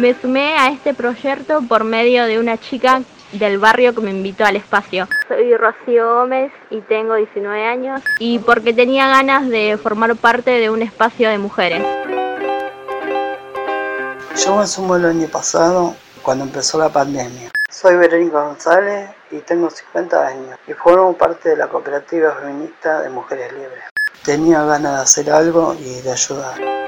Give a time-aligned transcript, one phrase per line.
[0.00, 4.46] Me sumé a este proyecto por medio de una chica del barrio que me invitó
[4.46, 5.06] al espacio.
[5.28, 10.70] Soy Rocío Gómez y tengo 19 años y porque tenía ganas de formar parte de
[10.70, 11.82] un espacio de mujeres.
[14.42, 17.50] Yo me sumo el año pasado cuando empezó la pandemia.
[17.68, 23.10] Soy Verónica González y tengo 50 años y formo parte de la cooperativa feminista de
[23.10, 23.84] Mujeres Libres.
[24.24, 26.79] Tenía ganas de hacer algo y de ayudar.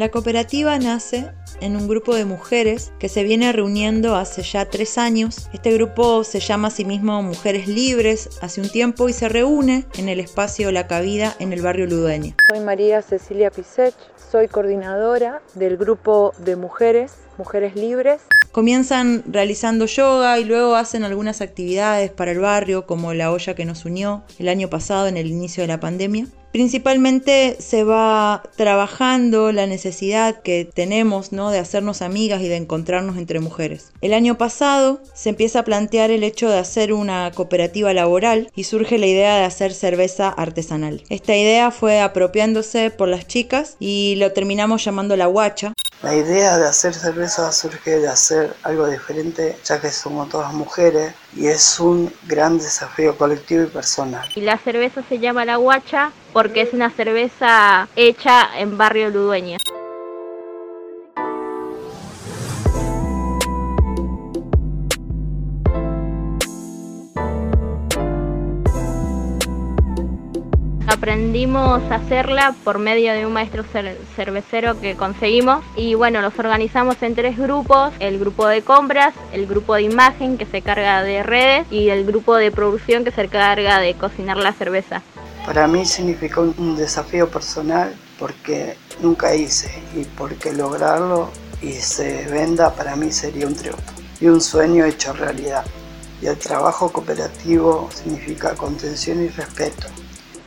[0.00, 4.96] La cooperativa nace en un grupo de mujeres que se viene reuniendo hace ya tres
[4.96, 5.50] años.
[5.52, 9.84] Este grupo se llama a sí mismo Mujeres Libres hace un tiempo y se reúne
[9.98, 12.34] en el espacio La Cabida en el barrio Ludueña.
[12.48, 18.22] Soy María Cecilia Pisech, soy coordinadora del grupo de mujeres, Mujeres Libres.
[18.52, 23.66] Comienzan realizando yoga y luego hacen algunas actividades para el barrio, como la olla que
[23.66, 26.26] nos unió el año pasado en el inicio de la pandemia.
[26.52, 31.50] Principalmente se va trabajando la necesidad que tenemos ¿no?
[31.50, 33.92] de hacernos amigas y de encontrarnos entre mujeres.
[34.00, 38.64] El año pasado se empieza a plantear el hecho de hacer una cooperativa laboral y
[38.64, 41.04] surge la idea de hacer cerveza artesanal.
[41.08, 45.72] Esta idea fue apropiándose por las chicas y lo terminamos llamando la guacha.
[46.02, 51.12] La idea de hacer cerveza surge de hacer algo diferente, ya que somos todas mujeres
[51.36, 54.26] y es un gran desafío colectivo y personal.
[54.34, 59.58] Y la cerveza se llama la guacha porque es una cerveza hecha en barrio Ludueña.
[70.86, 73.64] Aprendimos a hacerla por medio de un maestro
[74.14, 79.46] cervecero que conseguimos y bueno, los organizamos en tres grupos, el grupo de compras, el
[79.46, 83.28] grupo de imagen que se carga de redes y el grupo de producción que se
[83.28, 85.02] carga de cocinar la cerveza.
[85.50, 91.28] Para mí significó un desafío personal porque nunca hice y porque lograrlo
[91.60, 93.82] y se venda para mí sería un triunfo
[94.20, 95.64] y un sueño hecho realidad.
[96.22, 99.88] Y el trabajo cooperativo significa contención y respeto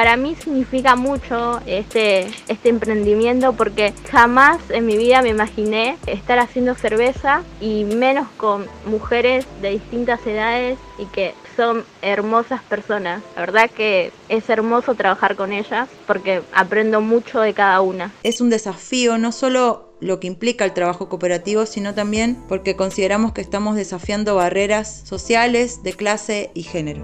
[0.00, 6.38] para mí significa mucho este, este emprendimiento porque jamás en mi vida me imaginé estar
[6.38, 13.22] haciendo cerveza y menos con mujeres de distintas edades y que son hermosas personas.
[13.34, 18.10] La verdad que es hermoso trabajar con ellas porque aprendo mucho de cada una.
[18.22, 23.34] Es un desafío no solo lo que implica el trabajo cooperativo, sino también porque consideramos
[23.34, 27.02] que estamos desafiando barreras sociales, de clase y género.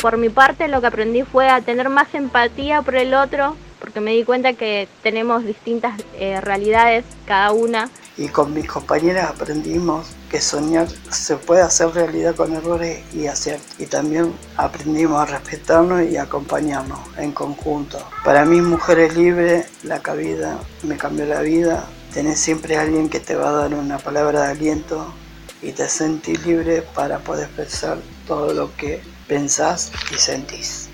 [0.00, 4.00] Por mi parte lo que aprendí fue a tener más empatía por el otro, porque
[4.00, 7.90] me di cuenta que tenemos distintas eh, realidades cada una.
[8.16, 13.66] Y con mis compañeras aprendimos que soñar se puede hacer realidad con errores y aciertos.
[13.80, 17.98] Y también aprendimos a respetarnos y acompañarnos en conjunto.
[18.24, 21.84] Para mí, Mujeres Libres, la cabida me cambió la vida.
[22.14, 25.12] Tenés siempre a alguien que te va a dar una palabra de aliento
[25.60, 27.98] y te sentís libre para poder expresar
[28.28, 30.90] todo lo que pensás y sentís.